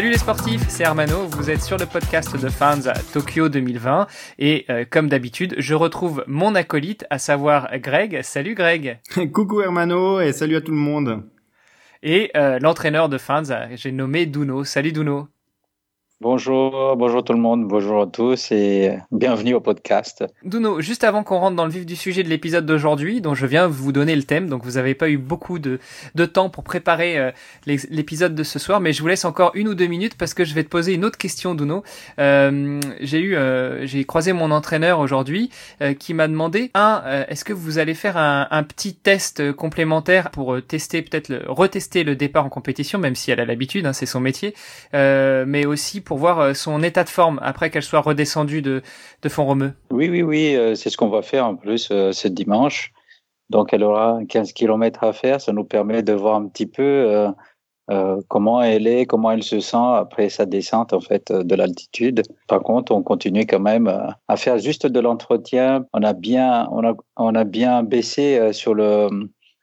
[0.00, 4.06] Salut les sportifs, c'est Armano, vous êtes sur le podcast de Fans à Tokyo 2020
[4.38, 8.22] et euh, comme d'habitude, je retrouve mon acolyte, à savoir Greg.
[8.22, 8.98] Salut Greg.
[9.34, 11.24] Coucou Hermano et salut à tout le monde.
[12.02, 13.42] Et euh, l'entraîneur de Fans,
[13.74, 14.64] j'ai nommé Duno.
[14.64, 15.28] Salut Duno.
[16.22, 20.22] Bonjour, bonjour tout le monde, bonjour à tous et bienvenue au podcast.
[20.44, 23.46] Duno, juste avant qu'on rentre dans le vif du sujet de l'épisode d'aujourd'hui, dont je
[23.46, 25.78] viens vous donner le thème, donc vous n'avez pas eu beaucoup de,
[26.14, 27.30] de temps pour préparer euh,
[27.64, 30.44] l'épisode de ce soir, mais je vous laisse encore une ou deux minutes parce que
[30.44, 31.84] je vais te poser une autre question, Duno.
[32.18, 35.48] Euh, j'ai eu, euh, j'ai croisé mon entraîneur aujourd'hui
[35.98, 40.60] qui m'a demandé, un, est-ce que vous allez faire un, un petit test complémentaire pour
[40.60, 44.04] tester peut-être le, retester le départ en compétition, même si elle a l'habitude, hein, c'est
[44.04, 44.54] son métier,
[44.92, 48.82] mais aussi pour voir euh, son état de forme après qu'elle soit redescendue de,
[49.22, 52.28] de Font-Romeu Oui, oui, oui, euh, c'est ce qu'on va faire en plus euh, ce
[52.28, 52.92] dimanche.
[53.48, 57.26] Donc elle aura 15 km à faire, ça nous permet de voir un petit peu
[58.28, 62.22] comment elle est, comment elle se sent après sa descente en fait de l'altitude.
[62.46, 63.88] Par contre, on continue quand même
[64.28, 65.84] à faire juste de l'entretien.
[65.92, 69.08] On a bien, on a, on a bien baissé sur le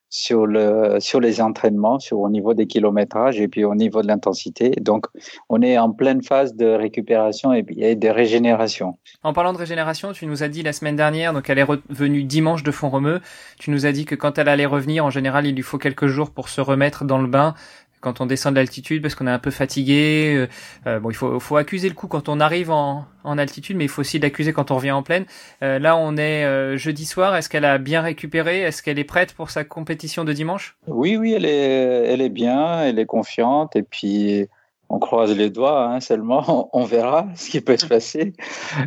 [0.10, 4.08] sur le sur les entraînements, sur au niveau des kilométrages et puis au niveau de
[4.08, 4.72] l'intensité.
[4.82, 5.08] Donc,
[5.50, 7.64] on est en pleine phase de récupération et,
[7.96, 8.98] de régénération.
[9.24, 12.24] En parlant de régénération, tu nous as dit la semaine dernière, donc elle est revenue
[12.24, 13.20] dimanche de Font-Romeu.
[13.60, 16.08] Tu nous as dit que quand elle allait revenir, en général, il lui faut quelques
[16.08, 17.54] jours pour se remettre dans le bain
[18.02, 20.34] quand on descend de l'altitude parce qu'on est un peu fatigué.
[20.36, 20.48] Euh,
[20.88, 23.86] euh, bon, il faut, faut accuser le coup quand on arrive en, en altitude, mais
[23.86, 25.26] il faut aussi l'accuser quand on revient en plaine.
[25.64, 27.36] Euh, là, on est euh, jeudi soir.
[27.36, 28.62] Est-ce qu'elle a bien récupéré?
[28.62, 30.78] Est-ce qu'elle est prête pour sa compétition de dimanche?
[30.88, 34.48] Oui, oui, elle est, elle est bien, elle est confiante, et puis
[34.90, 35.86] on croise les doigts.
[35.86, 38.34] Hein, seulement, on verra ce qui peut se passer.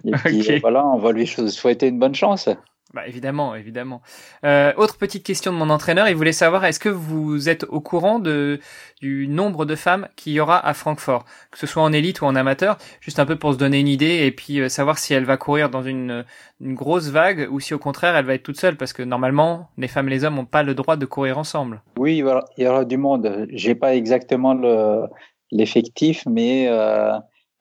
[0.05, 2.49] Et puis voilà, on va lui souhaiter une bonne chance.
[2.93, 4.03] Bah évidemment, évidemment.
[4.45, 7.81] Euh, autre petite question de mon entraîneur, il voulait savoir est-ce que vous êtes au
[7.81, 8.59] courant de
[9.01, 12.25] du nombre de femmes qu'il y aura à Francfort, que ce soit en élite ou
[12.25, 15.15] en amateur, juste un peu pour se donner une idée et puis euh, savoir si
[15.15, 16.25] elle va courir dans une,
[16.61, 19.69] une grosse vague ou si au contraire elle va être toute seule parce que normalement
[19.79, 21.83] les femmes et les hommes n'ont pas le droit de courir ensemble.
[21.97, 23.47] Oui, il y aura, du monde.
[23.51, 25.05] J'ai pas exactement le
[25.53, 27.13] l'effectif, mais euh,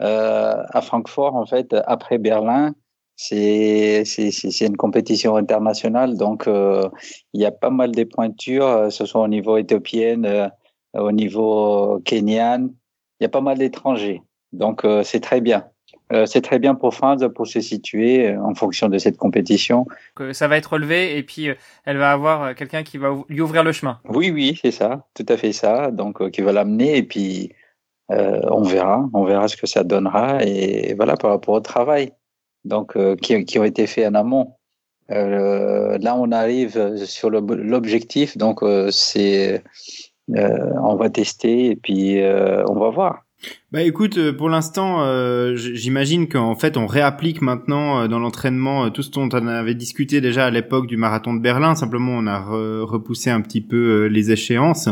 [0.01, 2.73] euh, à Francfort en fait après Berlin
[3.21, 6.87] c'est c'est une compétition internationale, donc euh,
[7.33, 10.47] il y a pas mal de pointures, euh, ce soit au niveau éthiopien, euh,
[10.93, 12.69] au niveau kenyan,
[13.19, 14.21] il y a pas mal d'étrangers,
[14.53, 15.65] donc c'est très bien.
[16.25, 19.85] c'est très bien pour France pour se situer en fonction de cette compétition.
[20.31, 21.49] ça va être relevé et puis
[21.85, 23.99] elle va avoir quelqu'un qui va lui ouvrir le chemin.
[24.07, 25.91] Oui, oui, c'est ça, tout à fait ça.
[25.91, 27.51] Donc qui va l'amener et puis
[28.07, 32.13] on verra, on verra ce que ça donnera et voilà par rapport au travail
[32.69, 34.53] donc euh, qui, ont été faits en amont.
[35.11, 39.63] Euh, là, on arrive sur l'objectif, donc euh, c'est
[40.27, 43.23] on va tester et puis on va voir.
[43.71, 48.89] Bah écoute, euh, pour l'instant, euh, j'imagine qu'en fait on réapplique maintenant euh, dans l'entraînement
[48.89, 51.75] tout ce dont on avait discuté déjà à l'époque du marathon de Berlin.
[51.75, 54.89] Simplement, on a repoussé un petit peu les échéances.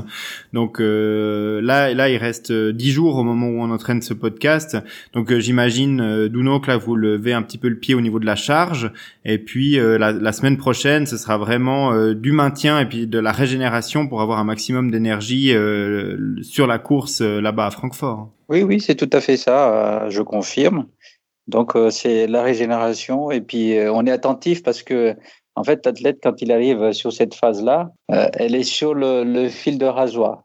[0.54, 4.78] Donc là, là, il reste dix jours au moment où on entraîne ce podcast.
[5.14, 8.28] Donc j'imagine, Duno, que là vous levez un petit peu le pied au niveau de
[8.28, 8.92] la charge.
[9.26, 13.32] Et puis la, la, semaine prochaine, ce sera vraiment du maintien et puis de la
[13.32, 15.52] régénération pour avoir un maximum d'énergie
[16.42, 18.32] sur la course là-bas à Francfort.
[18.50, 20.88] Oui, oui, c'est tout à fait ça, euh, je confirme.
[21.47, 25.16] Donc, euh, c'est la régénération et puis euh, on est attentif parce que,
[25.56, 29.86] en fait, l'athlète, quand il arrive sur cette phase-là, elle est sur le, fil de
[29.86, 30.44] rasoir.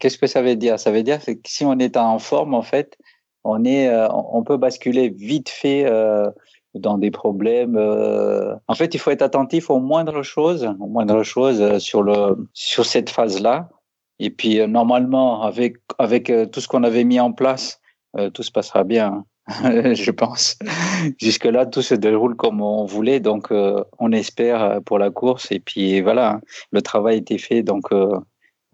[0.00, 0.78] Qu'est-ce que ça veut dire?
[0.78, 2.98] Ça veut dire que si on est en forme, en fait,
[3.44, 5.88] on est, on peut basculer vite fait
[6.74, 7.78] dans des problèmes.
[8.66, 12.84] En fait, il faut être attentif aux moindres choses, aux moindres choses sur le sur
[12.84, 13.68] cette phase-là
[14.20, 17.80] et puis, euh, normalement, avec, avec euh, tout ce qu'on avait mis en place,
[18.18, 20.58] euh, tout se passera bien, je pense.
[21.18, 23.18] Jusque-là, tout se déroule comme on voulait.
[23.18, 23.48] Donc,
[23.98, 25.50] on espère pour la course.
[25.50, 26.40] Et puis, voilà, hein,
[26.70, 27.62] le travail a été fait.
[27.62, 27.88] Donc,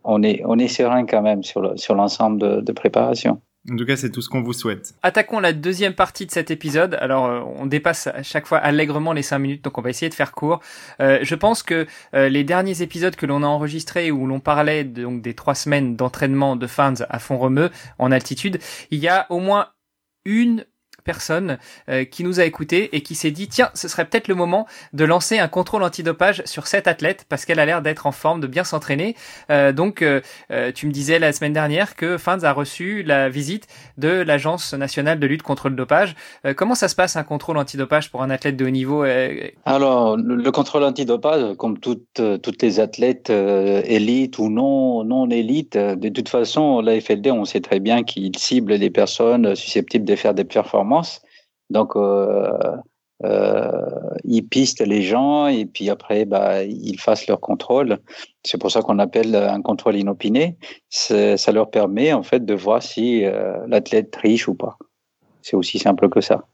[0.05, 3.41] on, est, on est serein quand même sur l'ensemble sur de, de préparation.
[3.71, 4.95] En tout cas, c'est tout ce qu'on vous souhaite.
[5.03, 6.95] Attaquons la deuxième partie de cet épisode.
[7.01, 10.09] Alors, euh, on dépasse à chaque fois allègrement les cinq minutes, donc on va essayer
[10.09, 10.61] de faire court.
[11.01, 14.85] Euh, je pense que euh, les derniers épisodes que l'on a enregistrés où l'on parlait
[14.85, 18.59] donc des trois semaines d'entraînement de fans à fond remeux en altitude,
[18.91, 19.69] il y a au moins
[20.25, 20.65] une
[21.07, 21.59] personne
[22.11, 25.05] qui nous a écoutés et qui s'est dit tiens, ce serait peut-être le moment de
[25.05, 28.47] lancer un contrôle antidopage sur cette athlète parce qu'elle a l'air d'être en forme, de
[28.47, 29.17] bien s'entraîner.
[29.49, 30.05] donc,
[30.75, 33.67] tu me disais la semaine dernière que Fans a reçu la visite
[33.97, 36.15] de l'Agence nationale de lutte contre le dopage.
[36.57, 39.05] comment ça se passe un contrôle antidopage pour un athlète de haut niveau
[39.65, 46.09] Alors, le, contrôle antidopage, comme toutes toutes les athlètes élites ou non non élites, de
[46.09, 50.35] toute façon, la FLD, on sait très bien qu'il cible des personnes susceptibles de faire
[50.35, 50.96] des performances.
[51.71, 52.77] Donc, euh,
[53.25, 53.71] euh,
[54.25, 57.99] ils pistent les gens et puis après, bah, ils fassent leur contrôle.
[58.45, 60.57] C'est pour ça qu'on appelle un contrôle inopiné.
[60.89, 64.77] Ça leur permet en fait de voir si euh, l'athlète triche ou pas.
[65.43, 66.45] C'est aussi simple que ça.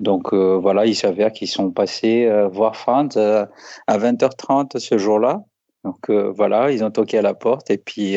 [0.00, 5.44] Donc voilà, il s'avère qu'ils sont passés voir Franz à 20h30 ce jour-là.
[5.84, 8.16] Donc voilà, ils ont toqué à la porte et puis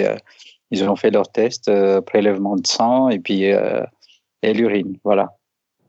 [0.72, 1.70] ils ont fait leur test,
[2.06, 4.98] prélèvement de sang et puis et l'urine.
[5.04, 5.36] Voilà.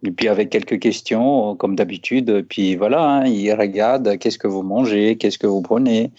[0.07, 2.47] Et puis avec quelques questions, comme d'habitude.
[2.49, 6.11] Puis voilà, hein, ils regardent qu'est-ce que vous mangez, qu'est-ce que vous prenez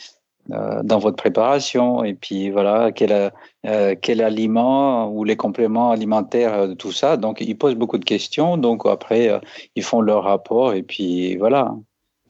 [0.51, 2.03] euh, dans votre préparation.
[2.03, 3.31] Et puis voilà, quel,
[3.65, 7.17] euh, quel aliment ou les compléments alimentaires tout ça.
[7.17, 8.57] Donc ils posent beaucoup de questions.
[8.57, 9.39] Donc après, euh,
[9.75, 10.73] ils font leur rapport.
[10.73, 11.75] Et puis voilà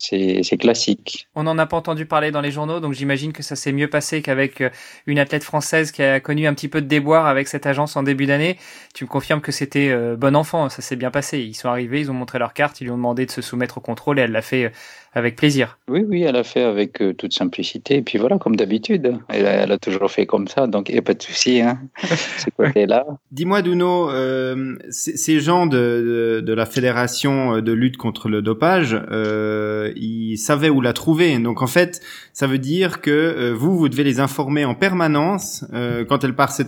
[0.10, 1.28] c'est classique.
[1.36, 3.90] On n'en a pas entendu parler dans les journaux, donc j'imagine que ça s'est mieux
[3.90, 4.70] passé qu'avec euh,
[5.08, 8.04] une athlète française qui a connu un petit peu de déboire avec cette agence en
[8.04, 8.58] début d'année.
[8.94, 11.40] Tu me confirmes que c'était euh, bon enfant, ça s'est bien passé.
[11.40, 13.78] Ils sont arrivés, ils ont montré leur carte, ils lui ont demandé de se soumettre
[13.78, 14.70] au contrôle et elle l'a fait euh,
[15.14, 15.80] avec plaisir.
[15.88, 17.96] Oui, oui, elle a fait avec toute simplicité.
[17.96, 21.00] Et puis voilà, comme d'habitude, elle, elle, a toujours fait comme ça, donc il n'y
[21.00, 21.62] a pas de souci.
[21.62, 21.80] Hein,
[22.76, 28.42] là Dis-moi, Duno, euh, ces gens de, de, de, la fédération de lutte contre le
[28.42, 31.38] dopage, euh, ils savaient où la trouver.
[31.40, 32.02] Donc en fait,
[32.34, 36.36] ça veut dire que euh, vous, vous devez les informer en permanence euh, quand elles
[36.36, 36.62] partent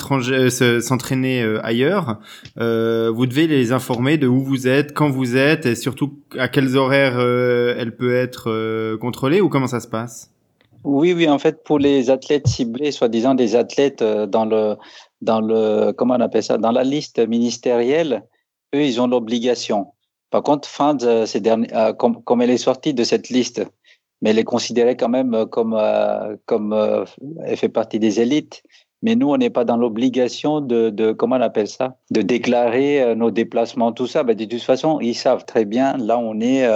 [0.81, 2.19] s'entraîner euh, ailleurs.
[2.56, 6.77] vous devez les informer de où vous êtes, quand vous êtes, et surtout à quels
[6.77, 10.31] horaires elle peut être contrôlée ou comment ça se passe?
[10.83, 14.75] Oui, oui, en fait, pour les athlètes ciblés, soi-disant des athlètes dans le,
[15.21, 18.24] dans le, comment on appelle ça, dans la liste ministérielle,
[18.75, 19.88] eux, ils ont l'obligation
[20.29, 23.65] par contre, Fans, euh, euh, comme, elle est sortie de cette liste,
[24.21, 25.79] mais elle est considérée quand même euh, comme,
[26.45, 27.06] comme
[27.45, 28.63] elle fait partie des élites.
[29.03, 33.15] Mais nous, on n'est pas dans l'obligation de, de, comment on appelle ça, de déclarer
[33.15, 34.24] nos déplacements, tout ça.
[34.24, 36.68] Ben, de toute façon, ils savent très bien là on est,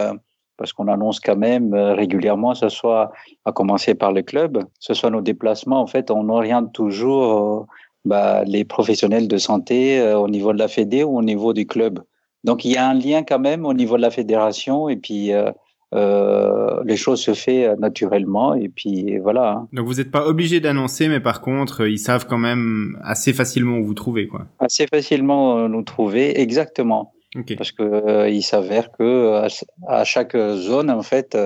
[0.56, 3.12] parce qu'on annonce quand même régulièrement, ce soit
[3.44, 5.82] à commencer par le club, ce soit nos déplacements.
[5.82, 7.66] En fait, on oriente toujours
[8.06, 12.02] bah, les professionnels de santé au niveau de la Fédé ou au niveau du club.
[12.44, 15.32] Donc il y a un lien quand même au niveau de la fédération et puis
[15.32, 15.52] euh,
[15.94, 19.52] euh, les choses se font naturellement et puis voilà.
[19.52, 19.68] Hein.
[19.74, 23.78] Donc vous n'êtes pas obligé d'annoncer, mais par contre ils savent quand même assez facilement
[23.78, 24.46] où vous trouvez quoi.
[24.60, 27.14] Assez facilement euh, nous trouver, exactement.
[27.58, 29.48] Parce que euh, il s'avère que
[29.88, 31.38] à, chaque zone en fait,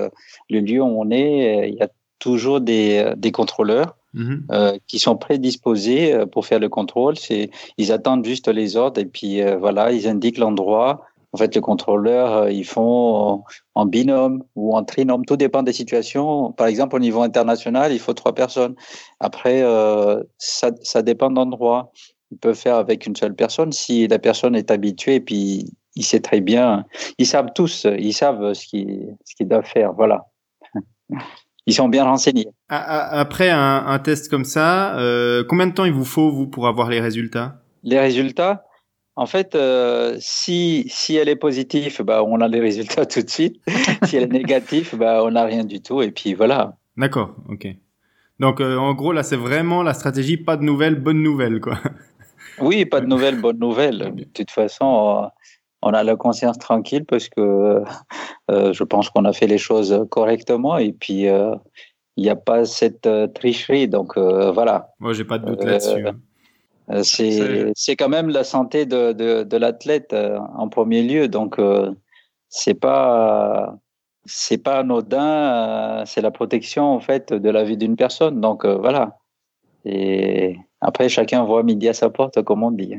[0.49, 4.45] le lieu où on est, il y a toujours des, des contrôleurs Mhm.
[4.49, 7.17] Euh, qui sont prédisposés euh, pour faire le contrôle.
[7.17, 11.03] C'est, ils attendent juste les ordres et puis euh, voilà, ils indiquent l'endroit.
[11.33, 15.25] En fait, les contrôleurs, ils font en, binôme ou en trinôme.
[15.25, 16.53] Tout dépend des situations.
[16.53, 18.73] Par exemple, au niveau international, il faut trois personnes.
[19.19, 19.61] Après,
[20.37, 21.91] ça, ça dépend d'endroit.
[22.31, 26.05] Ils peuvent faire avec une seule personne si la personne est habituée et puis il
[26.05, 26.85] sait très bien.
[27.17, 29.91] Ils savent tous, ils savent ce qu'ils ce qu'ils doivent faire.
[29.91, 30.27] Voilà.
[31.65, 32.47] ils sont bien renseignés.
[32.69, 36.67] Après un, un test comme ça, euh, combien de temps il vous faut vous pour
[36.67, 37.61] avoir les résultats?
[37.83, 38.65] Les résultats,
[39.15, 43.29] en fait, euh, si si elle est positive, bah on a les résultats tout de
[43.29, 43.61] suite.
[44.03, 46.01] si elle est négative, bah on n'a rien du tout.
[46.01, 46.75] Et puis voilà.
[46.97, 47.67] D'accord, ok.
[48.39, 51.79] Donc euh, en gros là, c'est vraiment la stratégie pas de nouvelles, bonnes nouvelles quoi.
[52.59, 54.13] oui, pas de nouvelles, bonnes nouvelles.
[54.13, 55.29] De toute façon
[55.85, 57.83] on a la conscience tranquille parce que
[58.51, 61.55] euh, je pense qu'on a fait les choses correctement et puis euh,
[62.17, 63.87] il n'y a pas cette euh, tricherie.
[63.87, 64.89] Donc voilà.
[64.99, 66.07] Moi, j'ai pas de doute là-dessus.
[66.07, 67.03] Hein.
[67.03, 71.27] C'est c'est quand même la santé de de, de l'athlète en premier lieu.
[71.27, 71.59] Donc
[72.49, 73.75] c'est pas
[74.25, 76.03] c'est pas anodin.
[76.05, 78.41] c'est la protection en fait de la vie d'une personne.
[78.41, 79.17] Donc voilà.
[79.83, 82.95] Et après chacun voit midi à sa porte, comme on dit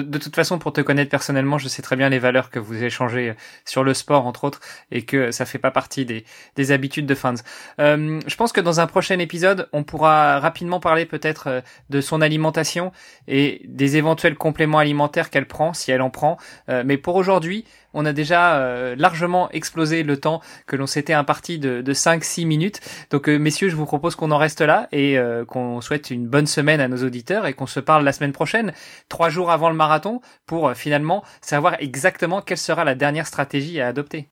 [0.00, 2.82] de, toute façon, pour te connaître personnellement, je sais très bien les valeurs que vous
[2.82, 3.34] échangez
[3.64, 4.60] sur le sport, entre autres,
[4.90, 6.24] et que ça fait pas partie des,
[6.56, 7.34] des habitudes de fans.
[7.80, 11.60] Euh, je pense que dans un prochain épisode, on pourra rapidement parler peut-être euh,
[11.90, 12.92] de son alimentation
[13.28, 16.36] et des éventuels compléments alimentaires qu'elle prend, si elle en prend.
[16.68, 17.64] Euh, mais pour aujourd'hui,
[17.96, 22.46] On a déjà euh, largement explosé le temps que l'on s'était imparti de, de 5-6
[22.46, 22.80] minutes.
[23.10, 26.26] Donc euh, messieurs, je vous propose qu'on en reste là et euh, qu'on souhaite une
[26.26, 28.72] bonne semaine à nos auditeurs et qu'on se parle la semaine prochaine,
[29.08, 33.88] trois jours avant le marathon, pour finalement savoir exactement quelle sera la dernière stratégie à
[33.88, 34.28] adopter.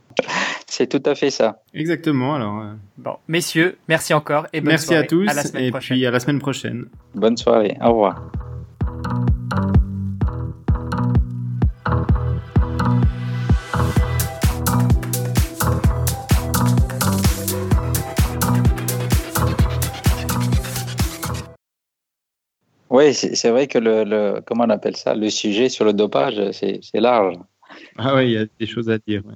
[0.66, 1.62] C'est tout à fait ça.
[1.72, 2.34] Exactement.
[2.34, 2.64] Alors.
[2.98, 5.04] Bon, messieurs, merci encore et bonne merci soirée.
[5.04, 5.96] à tous à la semaine et prochaine.
[5.96, 6.84] puis à la semaine prochaine.
[7.14, 7.78] Bonne soirée.
[7.80, 8.30] Au revoir.
[22.90, 26.40] Oui, c'est vrai que le, le, comment on appelle ça, le sujet sur le dopage,
[26.52, 27.36] c'est large.
[27.96, 29.22] Ah oui, il y a des choses à dire.
[29.26, 29.34] Ouais.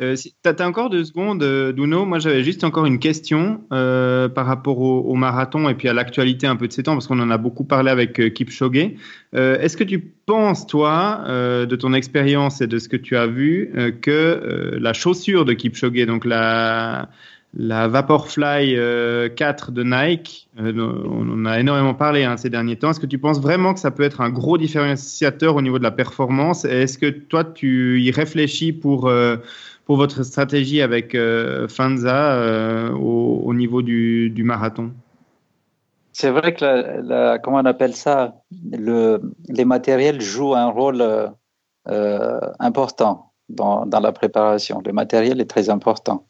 [0.00, 2.04] Euh, tu as, encore deux secondes, euh, Duno.
[2.04, 6.48] Moi, j'avais juste encore une question euh, par rapport au, marathon et puis à l'actualité
[6.48, 8.90] un peu de ces temps, parce qu'on en a beaucoup parlé avec euh, Kipchoge.
[9.32, 13.72] Est-ce que tu penses, toi, de ton expérience et de ce que tu as vu,
[14.00, 17.08] que la chaussure de Kipchoge, donc la,
[17.56, 18.76] la Vaporfly
[19.36, 22.90] 4 de Nike, on en a énormément parlé hein, ces derniers temps.
[22.90, 25.84] Est-ce que tu penses vraiment que ça peut être un gros différenciateur au niveau de
[25.84, 26.64] la performance?
[26.64, 29.10] Est-ce que toi, tu y réfléchis pour
[29.84, 34.92] pour votre stratégie avec euh, Fanza euh, au, au, niveau du, du marathon?
[36.12, 38.36] C'est vrai que comment on appelle ça?
[38.70, 41.02] Le, Les matériels jouent un rôle
[41.88, 44.80] euh, important dans, dans, la préparation.
[44.84, 46.24] Le matériel est très important.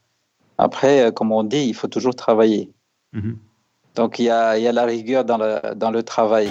[0.58, 2.70] Après, comme on dit, il faut toujours travailler.
[3.14, 3.37] -hmm.
[3.94, 6.50] Donc il y a, il y a la rigueur dans le, dans le travail.